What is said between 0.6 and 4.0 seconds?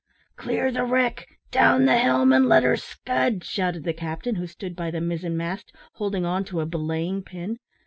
the wreck down the helm, and let her scud," shouted the